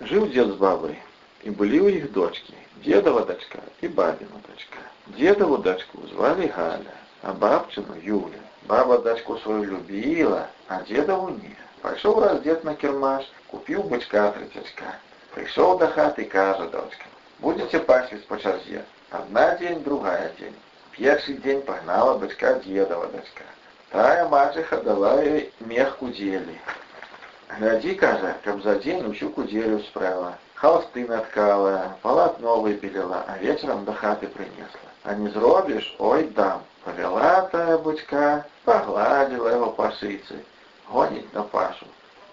Жил 0.00 0.26
дед 0.26 0.48
с 0.48 0.54
бабой, 0.56 0.98
и 1.42 1.48
были 1.48 1.78
у 1.78 1.88
их 1.88 2.12
дочки, 2.12 2.54
дедова 2.84 3.24
дочка 3.24 3.60
и 3.80 3.88
бабина 3.88 4.42
дочка. 4.46 4.78
Дедову 5.06 5.56
дочку 5.58 6.06
звали 6.08 6.48
Галя, 6.48 6.94
а 7.22 7.32
бабчину 7.32 7.94
Юля. 8.02 8.38
Баба 8.64 8.98
дочку 8.98 9.38
свою 9.38 9.64
любила, 9.64 10.48
а 10.68 10.82
дедову 10.82 11.30
не. 11.30 11.56
Пошел 11.80 12.20
раз 12.20 12.42
дед 12.42 12.62
на 12.64 12.74
кермаш, 12.74 13.24
купил 13.48 13.84
бычка 13.84 14.32
тридцатька. 14.32 14.96
Пришел 15.34 15.78
до 15.78 15.86
хаты, 15.88 16.24
каже 16.24 16.68
дочка, 16.68 17.04
будете 17.38 17.78
паслись 17.78 18.22
по 18.22 18.38
чарзе. 18.38 18.84
Одна 19.10 19.56
день, 19.56 19.82
другая 19.82 20.32
день. 20.38 20.54
Перший 20.90 21.34
день 21.36 21.62
погнала 21.62 22.18
бычка 22.18 22.54
дедова 22.54 23.06
дочка. 23.06 23.44
Тая 23.90 24.28
мачеха 24.28 24.78
дала 24.82 25.22
ей 25.22 25.52
мех 25.60 25.96
кудели. 25.98 26.60
Гляди, 27.48 27.94
каже, 27.94 28.34
каб 28.44 28.62
за 28.62 28.76
день 28.76 29.06
усю 29.06 29.30
куделю 29.30 29.80
справила. 29.80 30.34
Холсты 30.54 31.06
наткала, 31.06 31.96
полотно 32.02 32.60
выпилила, 32.60 33.24
а 33.26 33.38
вечером 33.38 33.84
до 33.84 33.92
хаты 33.92 34.26
принесла. 34.26 34.90
А 35.04 35.14
не 35.14 35.28
зробишь, 35.28 35.94
ой, 35.98 36.24
дам. 36.24 36.62
Повела 36.84 37.42
тая 37.52 37.78
бычка, 37.78 38.44
погладила 38.64 39.48
его 39.48 39.70
по 39.70 39.90
шице, 39.92 40.44
гонить 40.90 41.32
на 41.34 41.42
пашу. 41.42 41.86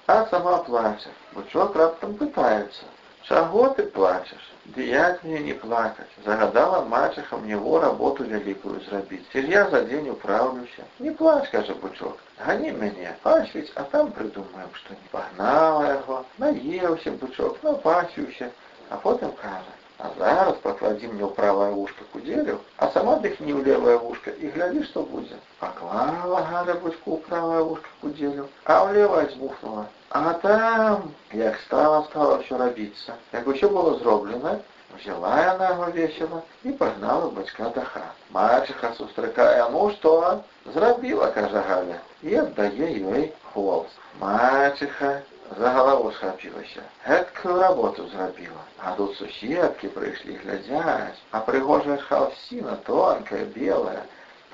А 0.08 0.26
сама 0.28 0.58
плаче. 0.60 1.10
Бычок 1.34 1.76
раптом 1.76 2.16
пытается. 2.16 2.84
Чаго 3.28 3.70
ты 3.70 3.84
плачешь? 3.84 4.50
Ды 4.66 4.84
як 4.88 5.24
мне 5.24 5.40
не 5.40 5.54
плакать? 5.54 6.08
Загадала 6.26 6.84
мачеха 6.86 7.38
мне 7.38 7.58
во 7.58 7.80
работу 7.80 8.24
великую 8.24 8.82
зрабіць. 8.82 9.24
Ці 9.32 9.42
ж 9.42 9.48
я 9.48 9.70
за 9.70 9.82
дзень 9.84 10.10
управлюся? 10.10 10.84
Не 11.00 11.12
плач, 11.12 11.48
кажа 11.50 11.74
бычок. 11.74 12.18
Гані 12.40 12.72
мяне, 12.72 13.16
пасвіць, 13.24 13.72
а 13.76 13.84
там 13.84 14.12
придумаем, 14.12 14.70
што 14.74 14.94
не 14.94 15.08
пагнала 15.12 15.88
яго, 15.88 16.26
наеўся 16.38 17.12
бычок, 17.12 17.64
напасіўся, 17.64 18.52
а 18.90 18.98
потым 18.98 19.32
кажа, 19.42 19.74
а 19.98 20.10
зараз 20.18 20.56
поклади 20.64 21.08
мне 21.08 21.24
ў 21.24 21.34
правае 21.36 21.72
вушка 21.72 22.04
кудзелю, 22.12 22.60
а 22.78 22.90
сама 22.92 23.16
дыхні 23.24 23.54
ў 23.54 23.64
левае 23.64 23.98
вушка 23.98 24.32
і 24.32 24.50
глядзі, 24.56 24.84
што 24.90 25.04
будзе. 25.04 25.38
Паклала 25.60 26.42
Галя 26.50 26.76
бычку 26.84 27.18
ў 27.18 27.20
правае 27.28 27.64
вушка 27.64 27.90
кудзелю, 28.02 28.48
а 28.66 28.84
ў 28.86 28.94
левае 28.98 29.30
збухнула. 29.36 29.86
А 30.10 30.34
там, 30.34 31.12
як 31.32 31.60
стала, 31.66 32.04
стала 32.04 32.38
все 32.44 32.58
робиться. 32.58 33.16
Як 33.32 33.48
все 33.48 33.70
было 33.70 33.98
зроблено, 34.00 34.60
взяла 34.98 35.42
яна 35.42 35.70
яго 35.70 35.92
весела 35.92 36.42
і 36.64 36.72
пагнала 36.72 37.30
бацька 37.30 37.72
да 37.76 37.82
хат. 37.82 38.14
Мачыха 38.30 38.94
сустракае, 38.98 39.70
ну 39.72 39.90
што, 39.98 40.44
зрабіла, 40.66 41.32
кажа 41.32 41.64
Галя, 41.70 42.02
і 42.22 42.36
аддае 42.46 42.94
ёй 43.02 43.34
холст. 43.54 43.98
Мачыха 44.20 45.22
за 45.22 45.33
галаву 45.58 46.12
схапілася. 46.12 46.84
Гэткую 47.08 47.60
работу 47.60 48.08
зрабіла. 48.10 48.64
А 48.78 48.96
тут 48.98 49.16
суседкі 49.18 49.88
прыйшлі 49.88 50.40
глядзяць, 50.44 51.20
а 51.32 51.40
прыгожая 51.40 51.98
халсіна 51.98 52.78
тонкая, 52.86 53.46
белая, 53.56 54.04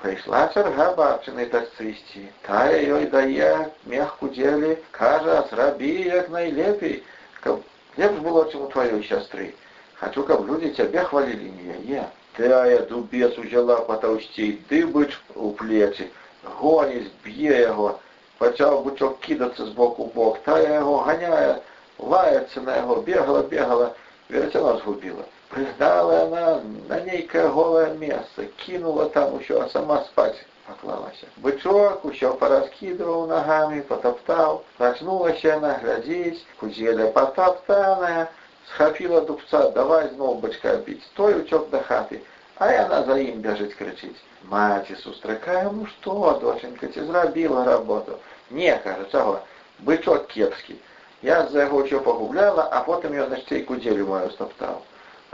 Прийшла 0.02 0.48
черга 0.48 0.94
бабчини 0.94 1.46
дочцисті, 1.46 2.28
та 2.40 2.76
їй 2.76 3.06
дає 3.06 3.66
м'яку 3.86 4.28
ділі, 4.28 4.78
каже, 4.90 5.42
зроби 5.50 5.86
як 5.86 6.30
найлепей, 6.30 7.02
каб 7.40 7.60
лепш 7.98 8.18
було, 8.18 8.44
чим 8.44 8.62
у 8.62 8.66
твоей 8.66 9.02
сестры. 9.02 9.54
Хочу, 9.94 10.24
каб 10.24 10.48
люди 10.48 10.70
тебя 10.70 11.04
хвалили, 11.04 11.50
не 11.50 11.94
я. 11.94 12.08
Тая 12.36 12.78
дубец 12.86 13.36
узяла 13.38 13.76
потовстей, 13.76 14.62
дыбыч 14.70 15.12
у 15.34 15.50
плечі, 15.50 16.06
гонить, 16.44 17.12
б'є 17.24 17.60
його, 17.60 17.98
почав 18.40 18.84
бучок 18.84 19.20
кидатися 19.20 19.66
з 19.66 19.68
боку 19.68 20.04
в 20.04 20.14
бок, 20.14 20.38
та 20.44 20.60
його 20.60 20.96
ганяє, 20.96 21.56
лається 21.98 22.60
на 22.60 22.76
його, 22.76 22.96
бігала, 22.96 23.42
бігала, 23.42 23.90
веретена 24.30 24.76
згубила. 24.76 25.24
Признала 25.48 26.22
она 26.22 26.60
на 26.88 27.00
нейкое 27.00 27.48
голое 27.48 27.94
место, 27.94 28.44
кинула 28.56 29.08
там 29.08 29.40
а 29.50 29.68
сама 29.68 30.04
спать 30.04 30.46
поклалась. 30.66 31.24
Бычок 31.36 32.04
еще 32.04 32.32
пораскидывал 32.32 33.26
ногами, 33.26 33.80
потоптал. 33.80 34.64
Проснулась 34.78 35.44
она 35.44 35.78
глядеть, 35.82 36.46
кузеля 36.60 37.08
потоптанная, 37.08 38.30
схопила 38.68 39.20
дубца, 39.20 39.70
давай 39.72 40.08
знов 40.10 40.40
бычка 40.40 40.76
бить, 40.76 41.02
стой 41.12 41.42
учок 41.42 41.68
до 41.70 41.82
хаты. 41.82 42.22
А 42.60 42.66
яна 42.72 42.96
за 43.08 43.14
ім 43.24 43.38
бяжыць 43.44 43.72
крычыць. 43.76 44.20
Маці 44.52 44.96
сустракае, 45.02 45.62
ну 45.72 45.86
што, 45.92 46.16
доченька, 46.42 46.88
ці 46.92 47.04
зрабіла 47.08 47.64
работу? 47.64 48.18
Не, 48.50 48.74
кажа, 48.84 49.06
чаго, 49.12 49.40
бычок 49.86 50.26
кепскі. 50.32 50.76
Я 51.22 51.38
за 51.48 51.64
яго 51.64 51.80
ўсё 51.80 52.00
пагубляла, 52.04 52.68
а 52.68 52.82
потым 52.84 53.16
ён 53.16 53.32
яшчэ 53.36 53.62
і 53.62 53.64
кудзелю 53.70 54.04
мою 54.12 54.28
стоптаў. 54.36 54.76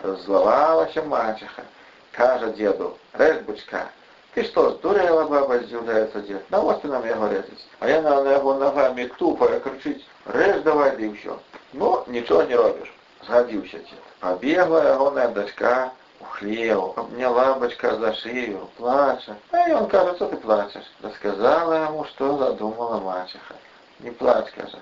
Раззловалася 0.06 1.02
мачеха. 1.02 1.66
Каже 2.14 2.52
деду, 2.54 2.94
режь 3.18 3.42
бучка. 3.42 3.82
Ти 4.34 4.44
що, 4.44 4.70
здурела 4.70 5.24
баба, 5.24 5.58
здивляється 5.58 6.20
дід. 6.20 6.46
Навости 6.50 6.88
нам 6.88 7.06
його 7.06 7.28
резать. 7.28 7.66
А 7.80 7.88
я 7.88 8.00
на 8.02 8.32
його 8.32 8.54
ногами 8.54 9.10
тупая 9.18 9.60
кричить, 9.60 10.06
режь 10.26 10.62
давай, 10.62 10.96
да 10.96 11.10
все. 11.10 11.34
Ну, 11.72 12.04
нічого 12.06 12.42
не 12.44 12.56
робиш. 12.56 12.92
Згодився 13.26 13.78
дід. 13.78 14.02
Побігла 14.20 14.88
його 14.88 15.10
дочка 15.10 15.90
у 16.20 16.24
хліву, 16.24 16.94
обняла 16.96 17.54
бочка 17.54 17.96
за 17.96 18.14
шию, 18.14 18.68
плаче. 18.76 19.34
А 19.50 19.74
он 19.74 19.86
каже, 19.86 20.16
що 20.16 20.26
ти 20.26 20.36
плачеш? 20.36 20.82
Розказала 21.02 21.84
йому, 21.84 22.04
що 22.04 22.38
задумала 22.38 23.00
мачеха. 23.00 23.54
Не 24.00 24.10
плачь, 24.10 24.50
каже. 24.50 24.78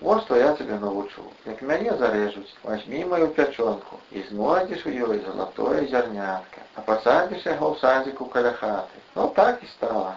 Вот 0.00 0.22
что 0.24 0.36
я 0.36 0.54
тебе 0.54 0.78
научу. 0.78 1.22
Як 1.44 1.62
мяне 1.62 1.92
зарежуць, 1.98 2.54
возьми 2.62 3.04
мою 3.04 3.28
пячонку 3.28 3.98
і 4.12 4.22
знойдзеш 4.22 4.86
у 4.86 4.90
ёй 4.90 5.20
золотое 5.26 5.86
зярнятка, 5.86 6.60
а 6.74 6.80
посадишь 6.80 7.46
яго 7.46 7.74
ў 7.74 7.80
садзіку 7.80 8.26
каля 8.26 8.52
хаты. 8.52 8.98
Ну 9.16 9.28
так 9.34 9.58
і 9.62 9.66
стала. 9.66 10.16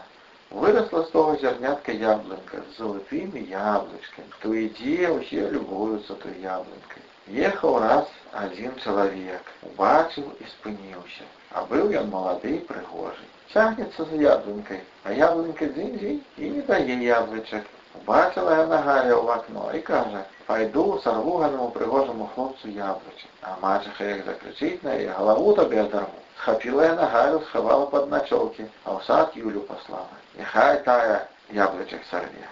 Выросла 0.52 1.04
з 1.06 1.10
того 1.10 1.36
зярнятка 1.42 1.92
яблонька 1.92 2.62
з 2.62 2.78
золотымі 2.78 3.42
яблычкамі. 3.50 4.30
Хто 4.30 4.54
ідзе, 4.54 5.10
усе 5.10 5.50
любуюцца 5.50 6.14
той 6.14 6.36
яблонькай. 6.44 7.02
Ехаў 7.28 7.80
раз 7.80 8.08
адзін 8.32 8.72
чалавек, 8.84 9.52
убачыў 9.64 10.26
і 10.40 10.50
спыніўся. 10.56 11.28
А 11.52 11.64
быў 11.70 11.92
ён 12.00 12.10
малады 12.10 12.56
і 12.56 12.66
прыгожы. 12.70 13.28
Цягнецца 13.54 14.06
за 14.06 14.16
яблонькай, 14.16 14.82
а 15.04 15.12
яблонька 15.12 15.66
дзень-дзень 15.66 16.24
і 16.38 16.50
не 16.50 16.62
дае 16.62 16.96
яблычак. 17.04 17.64
Бачила 18.06 18.56
я 18.58 18.66
Галя 18.66 19.16
в 19.16 19.30
окно 19.30 19.72
і 19.76 19.80
каже, 19.80 20.24
пойду 20.46 21.00
сорву 21.04 21.38
ганому 21.38 21.70
пригожому 21.70 22.30
хлопцю 22.36 22.70
яблучок. 22.70 23.30
А 23.42 23.56
мачеха 23.62 24.04
як 24.04 24.26
закричить 24.26 24.84
на 24.84 24.94
її, 24.94 25.10
голову 25.18 25.54
тобі 25.54 25.80
оторву. 25.80 26.22
Схопила 26.42 26.86
я 26.86 26.96
Галю, 26.96 27.42
сховала 27.42 27.86
под 27.86 28.10
ночовки, 28.10 28.66
а 28.84 28.94
в 28.94 29.04
сад 29.04 29.32
Юлю 29.36 29.62
послала. 29.62 30.08
Нехай 30.36 30.84
тая 30.84 31.28
яблочок 31.52 32.00
сорве. 32.10 32.48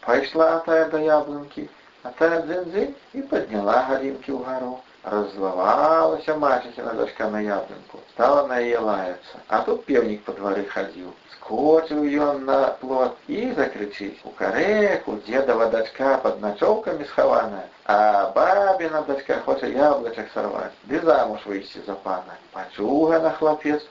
Пойшла 0.00 0.58
тая 0.66 0.86
до 0.86 0.98
яблоньки, 0.98 1.68
а 2.06 2.12
тая 2.18 2.40
дзинь-дзинь 2.42 2.94
і 3.14 3.20
підняла 3.22 3.72
Галинки 3.72 4.32
вгору. 4.32 4.78
Раззловалася 5.02 6.36
мачехина 6.36 6.92
дочка 6.92 7.30
на 7.30 7.40
яблоньку, 7.40 7.98
стала 8.10 8.46
на 8.46 8.58
яе 8.58 8.78
лаяться. 8.78 9.38
А 9.48 9.60
тут 9.62 9.84
певник 9.84 10.24
по 10.24 10.32
дворы 10.32 10.64
ходил. 10.64 11.14
Скочил 11.30 12.02
ён 12.04 12.44
на 12.44 12.76
плот 12.80 13.16
и 13.28 13.52
закричить. 13.52 14.20
У 14.24 14.30
кареку 14.30 15.18
дедова 15.26 15.66
дочка 15.66 16.18
под 16.18 16.40
ночевками 16.40 17.04
схованная, 17.04 17.68
а 17.84 18.30
бабина 18.30 19.02
дочка 19.02 19.40
хочет 19.44 19.74
яблочек 19.74 20.28
сорвать, 20.34 20.72
ды 20.84 21.00
замуж 21.00 21.40
выйти 21.46 21.80
за 21.86 21.94
пана. 21.94 22.34
Пачугана 22.52 23.30
хлопец, 23.30 23.82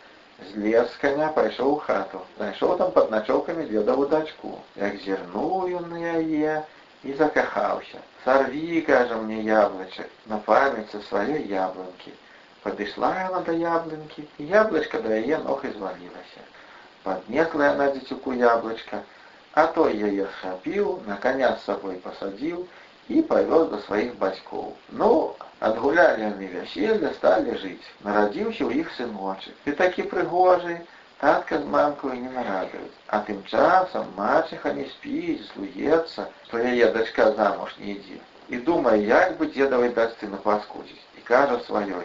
злез 0.54 0.92
з 0.92 0.98
коня, 0.98 1.32
пайшоў 1.36 1.72
у 1.72 1.76
хату. 1.78 2.22
Знайшоў 2.38 2.78
там 2.78 2.92
под 2.92 3.12
ночевками 3.12 3.64
дедову 3.64 4.06
дочку. 4.06 4.60
Як 4.76 4.98
зірнуў 4.98 5.80
ён 5.80 5.90
на 5.90 6.00
яе, 6.20 6.66
и 7.06 7.14
закахался. 7.14 8.02
Сорви, 8.26 8.82
кажа 8.82 9.16
мне, 9.16 9.42
яблочек, 9.42 10.10
на 10.26 10.40
память 10.40 10.90
со 10.92 11.00
своей 11.04 11.46
яблоньки. 11.48 12.12
Подошла 12.64 13.28
она 13.28 13.42
до 13.42 13.52
яблоньки, 13.54 14.28
и 14.40 14.44
яблочко 14.44 15.00
до 15.00 15.16
ее 15.16 15.38
ног 15.38 15.64
извалилось. 15.64 16.36
Поднесла 17.04 17.72
она 17.72 17.92
дитюку 17.92 18.32
яблочко, 18.32 19.04
а 19.54 19.68
то 19.68 19.88
ее 19.88 20.28
схопил, 20.40 21.00
на 21.06 21.18
коня 21.18 21.56
с 21.56 21.66
собой 21.66 21.98
посадил 21.98 22.68
и 23.08 23.22
повез 23.22 23.68
до 23.68 23.78
своих 23.82 24.16
батьков. 24.16 24.74
Ну, 24.90 25.36
отгуляли 25.60 26.24
они 26.24 26.48
веселье, 26.48 27.12
стали 27.14 27.56
жить. 27.56 27.84
Народился 28.02 28.66
у 28.66 28.72
их 28.72 28.92
сыночек. 28.94 29.54
И 29.66 29.72
таки 29.72 30.02
пригожий, 30.02 30.82
Татка 31.18 31.58
з 31.58 31.66
мамкою 31.66 32.14
не 32.14 32.30
нарадують. 32.30 32.94
А 33.08 33.20
тим 33.20 33.44
часом 33.44 34.06
мачеха 34.18 34.74
не 34.74 34.86
спить, 34.86 35.52
злується, 35.56 36.26
що 36.48 36.60
її 36.60 36.86
дочка 36.86 37.32
замуж 37.32 37.76
не 37.80 37.92
йде. 37.92 38.20
І 38.50 38.58
думає, 38.58 39.08
як 39.08 39.38
би 39.38 39.46
дедовой 39.46 39.90
дочці 39.90 40.28
не 40.28 40.38
паскудить. 40.38 41.02
І 41.18 41.22
каже 41.22 41.60
своєю, 41.66 42.04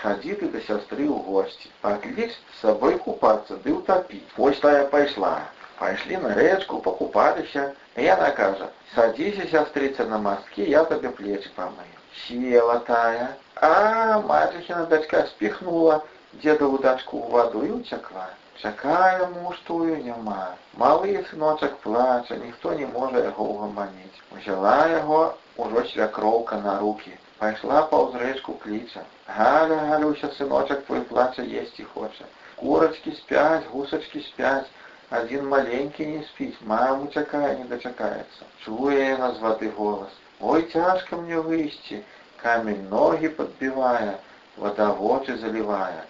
сходи 0.00 0.34
ты 0.34 0.48
до 0.48 0.60
сестры 0.60 1.08
у 1.08 1.18
гости, 1.18 1.68
поклич 1.80 2.32
с 2.32 2.60
собой 2.60 2.98
купаться, 2.98 3.56
да 3.64 3.72
утопить. 3.72 4.28
Почта 4.28 4.78
я 4.78 4.84
пошла. 4.84 5.42
Пайшлі 5.78 6.16
на 6.16 6.34
рэчку, 6.34 6.80
пакупаліся, 6.80 7.72
і 7.96 8.02
яна 8.02 8.30
кажа: 8.30 8.68
садзіся, 8.94 9.46
сястрыца 9.52 10.06
на 10.08 10.18
масткі, 10.18 10.70
я 10.70 10.84
табе 10.84 11.08
плечы 11.08 11.50
памаю. 11.54 11.94
Села 12.26 12.78
тая, 12.86 13.28
а 13.54 14.18
мачыхіна 14.26 14.86
дачка 14.86 15.26
спіхнула 15.26 16.02
дзедаву 16.34 16.78
дачку 16.78 17.18
ў 17.18 17.30
ваду 17.32 17.64
і 17.66 17.70
уцякла. 17.80 18.28
Чакае 18.62 19.26
муж 19.34 19.58
тую 19.66 19.96
няма. 20.02 20.54
Малы 20.74 21.22
сыночак 21.30 21.76
плача, 21.84 22.36
ніхто 22.36 22.74
не 22.74 22.86
можа 22.86 23.22
яго 23.24 23.44
ўгаманіць. 23.52 24.22
Узяла 24.36 24.88
яго 24.92 25.20
ўжо 25.56 25.84
свякроўка 25.92 26.58
на 26.64 26.78
руки. 26.80 27.14
Пайшла 27.38 27.82
паўз 27.92 28.18
рэчку 28.22 28.58
кліча. 28.64 29.04
Галя, 29.26 29.78
галюся, 29.92 30.30
сыночак 30.38 30.84
твой 30.86 31.00
плача 31.12 31.42
есці 31.62 31.86
хоча. 31.94 32.26
Курачкі 32.58 33.14
спяць, 33.22 33.70
гусачкі 33.70 34.20
спяць, 34.26 34.66
один 35.10 35.48
маленький 35.48 36.06
не 36.06 36.22
спит, 36.24 36.60
маму 36.60 37.08
чакае, 37.14 37.56
не 37.58 37.64
дачакаецца. 37.64 38.44
Чуе 38.64 38.98
яна 38.98 39.32
з 39.32 39.38
вады 39.40 39.70
голас. 39.70 40.12
Ой, 40.40 40.68
цяжка 40.72 41.16
мне 41.16 41.38
выйсці, 41.40 42.02
камень 42.42 42.88
ноги 42.90 43.28
подбівае, 43.28 44.18
вода 44.56 44.92
вочы 44.92 45.38
залівае. 45.38 46.04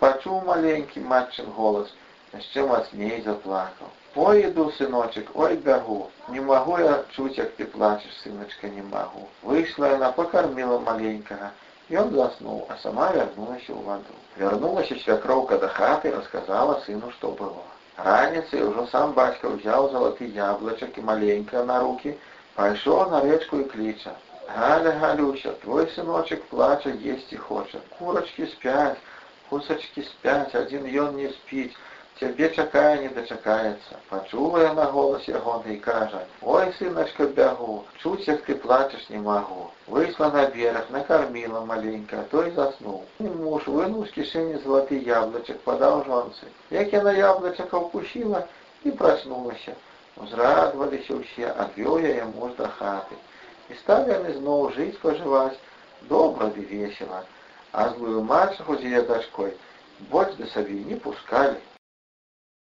Пачуў 0.00 0.40
маленькі 0.46 1.00
матчын 1.10 1.46
голас, 1.58 1.92
яшчэ 2.32 2.66
мацней 2.70 3.22
заплакаў. 3.26 3.92
Ой, 4.16 4.42
іду, 4.48 4.70
сыночек, 4.78 5.30
ой, 5.34 5.56
бягу, 5.56 6.10
не 6.32 6.40
магу 6.40 6.78
я 6.80 7.04
чуць, 7.14 7.36
як 7.36 7.54
ты 7.56 7.64
плачешь, 7.64 8.16
сыночка, 8.22 8.68
не 8.68 8.82
магу. 8.82 9.28
Выйшла 9.42 9.92
яна, 9.92 10.12
покормила 10.12 10.78
маленькага. 10.78 11.50
Ён 11.90 12.12
заснуў, 12.12 12.66
а 12.68 12.76
сама 12.82 13.08
вярнулася 13.14 13.72
ў 13.72 13.80
ваду. 13.88 14.14
Вярнулася 14.36 14.96
свякроўка 15.04 15.58
да 15.64 15.68
хаты, 15.68 16.10
расказала 16.14 16.80
сыну, 16.86 17.12
што 17.18 17.30
было. 17.40 17.62
Раніцай 17.96 18.62
ужо 18.68 18.86
сам 18.92 19.12
бацька 19.18 19.48
ўзяў 19.52 19.90
залаты 19.92 20.26
яблычак 20.38 20.98
і 20.98 21.04
маленькае 21.10 21.62
на 21.68 21.80
руки, 21.84 22.16
пайшоў 22.56 23.10
на 23.12 23.20
рэчку 23.24 23.60
і 23.60 23.68
кліча. 23.74 24.16
Галя, 24.56 24.92
Галюся, 25.00 25.52
твой 25.62 25.86
сыночек 25.94 26.42
плача, 26.50 26.90
есці 26.90 27.36
хоча. 27.36 27.78
Курачкі 27.98 28.46
спяць, 28.46 28.98
гусачкі 29.50 30.02
спяць, 30.02 30.54
адзін 30.54 30.86
ён 31.02 31.16
не 31.16 31.28
спіць, 31.34 31.74
цябе 32.20 32.48
чакае, 32.48 33.00
не 33.02 33.08
дачакаецца. 33.16 33.98
Пачула 34.08 34.62
я 34.62 34.72
на 34.74 34.86
голас 34.92 35.28
ягоны 35.28 35.74
і 35.74 35.80
кажа: 35.84 36.22
«Ой, 36.42 36.72
сыначка, 36.78 37.26
бягу, 37.38 37.84
чуць, 38.02 38.26
як 38.28 38.42
ты 38.46 38.54
плачаш 38.54 39.08
не 39.10 39.18
магу. 39.18 39.70
Выйшла 39.86 40.30
на 40.32 40.46
берег, 40.46 40.88
накарміла 40.90 41.60
маленька, 41.60 42.24
той 42.30 42.50
заснуў. 42.56 43.04
Муж 43.20 43.68
вынуў 43.68 44.06
з 44.06 44.16
кішэні 44.16 44.62
залаты 44.64 45.02
яблычак, 45.04 45.60
падаў 45.68 46.04
жонцы. 46.08 46.48
Як 46.70 46.92
яна 46.92 47.12
яблычака 47.12 47.84
ўкусіла 47.84 48.46
і 48.84 48.90
праснулася. 48.90 49.76
Узрадваліся 50.16 51.20
ўсе, 51.20 51.52
адвёў 51.52 52.00
яе 52.00 52.24
муж 52.32 52.56
да 52.56 52.72
хаты. 52.80 53.16
І 53.68 53.74
сталі 53.84 54.16
яны 54.16 54.32
зноў 54.40 54.70
жыць, 54.72 54.96
пажываць, 55.04 55.60
добра 56.08 56.48
ды 56.56 56.64
весела. 56.64 57.24
А 57.76 57.90
злую 57.92 58.22
мачаху 58.24 58.74
з 58.80 58.88
яе 58.88 59.02
дачкой 59.08 59.50
больш 60.10 60.36
да 60.40 60.46
сабе 60.52 60.76
не 60.90 60.96
пускалі. 61.06 61.58